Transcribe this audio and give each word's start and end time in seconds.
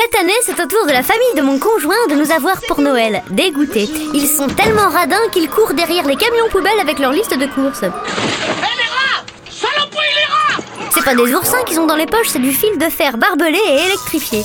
cette 0.00 0.20
année, 0.20 0.32
c'est 0.42 0.60
au 0.60 0.66
tour 0.66 0.86
de 0.86 0.92
la 0.92 1.02
famille 1.02 1.34
de 1.36 1.42
mon 1.42 1.58
conjoint 1.58 2.06
de 2.08 2.14
nous 2.14 2.30
avoir 2.30 2.60
pour 2.68 2.80
Noël. 2.80 3.20
Dégoûtés. 3.30 3.88
Ils 4.14 4.28
sont 4.28 4.46
tellement 4.46 4.88
radins 4.88 5.28
qu'ils 5.32 5.50
courent 5.50 5.74
derrière 5.74 6.06
les 6.06 6.14
camions 6.14 6.48
poubelles 6.52 6.78
avec 6.80 7.00
leur 7.00 7.10
liste 7.10 7.36
de 7.36 7.46
courses. 7.46 7.80
C'est 10.94 11.04
pas 11.04 11.14
des 11.16 11.34
oursins 11.34 11.64
qu'ils 11.66 11.80
ont 11.80 11.86
dans 11.86 11.96
les 11.96 12.06
poches, 12.06 12.28
c'est 12.28 12.38
du 12.38 12.52
fil 12.52 12.78
de 12.78 12.84
fer 12.84 13.18
barbelé 13.18 13.58
et 13.58 13.86
électrifié. 13.86 14.44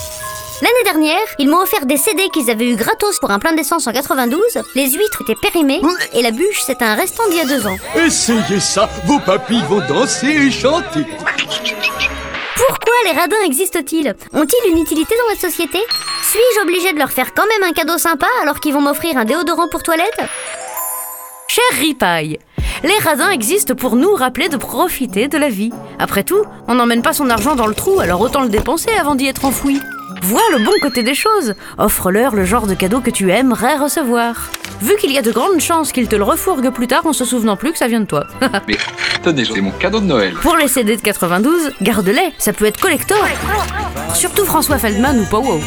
L'année 0.62 0.84
dernière, 0.86 1.28
ils 1.38 1.50
m'ont 1.50 1.62
offert 1.62 1.86
des 1.86 1.98
CD 1.98 2.30
qu'ils 2.30 2.50
avaient 2.50 2.70
eu 2.70 2.76
gratos 2.76 3.20
pour 3.20 3.30
un 3.30 3.38
plein 3.38 3.54
d'essence 3.54 3.86
en 3.86 3.92
92. 3.92 4.42
Les 4.74 4.90
huîtres 4.90 5.22
étaient 5.22 5.40
périmées 5.40 5.82
et 6.14 6.24
la 6.24 6.32
bûche, 6.32 6.62
c'est 6.66 6.82
un 6.82 6.96
restant 6.96 7.28
d'il 7.30 7.38
y 7.38 7.42
a 7.42 7.46
deux 7.46 7.68
ans. 7.68 7.78
Essayez 7.96 8.60
ça, 8.60 8.90
vos 9.06 9.20
papilles 9.20 9.64
vont 9.70 9.86
danser 9.88 10.30
et 10.30 10.50
chanter. 10.52 11.06
Pourquoi 12.94 13.12
les 13.12 13.20
radins 13.20 13.46
existent-ils 13.46 14.16
Ont-ils 14.34 14.72
une 14.72 14.78
utilité 14.78 15.16
dans 15.18 15.34
la 15.34 15.40
société 15.40 15.80
Suis-je 16.22 16.62
obligé 16.62 16.94
de 16.94 17.00
leur 17.00 17.12
faire 17.12 17.34
quand 17.34 17.48
même 17.48 17.68
un 17.68 17.74
cadeau 17.74 17.98
sympa 17.98 18.28
alors 18.44 18.60
qu'ils 18.60 18.74
vont 18.74 18.82
m'offrir 18.82 19.18
un 19.18 19.26
déodorant 19.26 19.68
pour 19.68 19.82
toilette 19.82 20.22
Cher 21.48 21.64
Ripaille, 21.80 22.38
les 22.84 22.98
radins 23.00 23.32
existent 23.32 23.74
pour 23.74 23.96
nous 23.96 24.14
rappeler 24.14 24.48
de 24.48 24.58
profiter 24.58 25.28
de 25.28 25.38
la 25.40 25.50
vie. 25.50 25.72
Après 25.98 26.24
tout, 26.24 26.44
on 26.68 26.76
n'emmène 26.76 27.02
pas 27.02 27.14
son 27.14 27.32
argent 27.32 27.56
dans 27.56 27.68
le 27.68 27.74
trou, 27.74 28.00
alors 28.00 28.22
autant 28.22 28.42
le 28.42 28.50
dépenser 28.50 28.92
avant 28.92 29.16
d'y 29.16 29.28
être 29.28 29.46
enfoui. 29.46 29.80
Vois 30.24 30.42
le 30.54 30.64
bon 30.64 30.72
côté 30.82 31.04
des 31.04 31.16
choses. 31.16 31.54
Offre-leur 31.78 32.34
le 32.34 32.46
genre 32.46 32.66
de 32.66 32.74
cadeau 32.74 33.02
que 33.02 33.10
tu 33.10 33.30
aimerais 33.32 33.76
recevoir. 33.76 34.50
Vu 34.82 34.96
qu'il 34.96 35.12
y 35.12 35.18
a 35.18 35.22
de 35.22 35.32
grandes 35.32 35.60
chances 35.60 35.92
qu'ils 35.92 36.08
te 36.08 36.16
le 36.16 36.24
refourguent 36.24 36.72
plus 36.72 36.88
tard 36.88 37.06
en 37.06 37.12
se 37.12 37.26
souvenant 37.26 37.58
plus 37.58 37.74
que 37.74 37.78
ça 37.78 37.88
vient 37.90 38.00
de 38.00 38.06
toi. 38.06 38.26
Mais 38.68 38.78
tenez, 39.22 39.44
c'est 39.44 39.60
mon 39.60 39.72
cadeau 39.72 40.00
de 40.00 40.06
Noël. 40.06 40.34
Pour 40.42 40.56
les 40.56 40.70
CD 40.70 40.96
de 40.96 41.02
92, 41.02 41.74
garde-les, 41.82 42.34
ça 42.38 42.54
peut 42.54 42.66
être 42.66 42.80
collector. 42.80 43.26
Surtout 44.14 44.46
François 44.46 44.78
Feldman 44.78 45.20
ou 45.20 45.26
Powo 45.26 45.60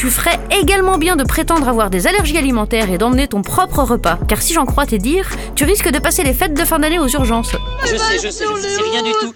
tu 0.00 0.08
ferais 0.10 0.40
également 0.50 0.96
bien 0.96 1.14
de 1.14 1.24
prétendre 1.24 1.68
avoir 1.68 1.90
des 1.90 2.06
allergies 2.06 2.38
alimentaires 2.38 2.90
et 2.90 2.96
d'emmener 2.96 3.28
ton 3.28 3.42
propre 3.42 3.80
repas. 3.82 4.18
Car 4.28 4.40
si 4.40 4.54
j'en 4.54 4.64
crois 4.64 4.86
tes 4.86 4.96
dires, 4.96 5.28
tu 5.54 5.64
risques 5.64 5.90
de 5.90 5.98
passer 5.98 6.22
les 6.22 6.32
fêtes 6.32 6.54
de 6.54 6.64
fin 6.64 6.78
d'année 6.78 6.98
aux 6.98 7.08
urgences. 7.08 7.54
Je 7.82 7.88
sais, 7.88 8.14
je 8.14 8.30
sais, 8.30 8.44
je 8.48 8.60
sais, 8.62 8.68
c'est 8.76 8.82
rien 8.82 9.02
du 9.02 9.10
tout. 9.10 9.30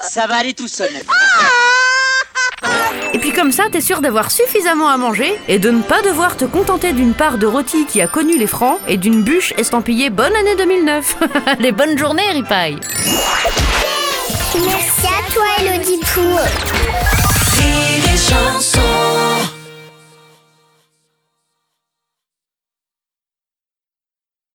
Ça 0.00 0.26
va 0.26 0.36
aller 0.36 0.54
tout 0.54 0.66
seul. 0.66 0.88
Ah 1.10 2.70
et 3.12 3.18
puis 3.18 3.32
comme 3.32 3.52
ça, 3.52 3.64
t'es 3.70 3.82
sûr 3.82 4.00
d'avoir 4.00 4.30
suffisamment 4.30 4.88
à 4.88 4.96
manger 4.96 5.38
et 5.46 5.58
de 5.58 5.70
ne 5.70 5.82
pas 5.82 6.00
devoir 6.00 6.38
te 6.38 6.46
contenter 6.46 6.94
d'une 6.94 7.12
part 7.12 7.36
de 7.36 7.44
rôti 7.46 7.84
qui 7.84 8.00
a 8.00 8.06
connu 8.06 8.38
les 8.38 8.46
francs 8.46 8.78
et 8.88 8.96
d'une 8.96 9.22
bûche 9.22 9.52
estampillée 9.58 10.08
Bonne 10.08 10.34
année 10.34 10.56
2009. 10.56 11.16
les 11.58 11.72
bonnes 11.78 11.98
journées, 11.98 12.30
Ripaille 12.32 12.78
Merci 14.54 15.06
à 15.06 15.32
toi, 15.34 15.44
Elodie 15.60 16.00
Pou. 16.14 16.22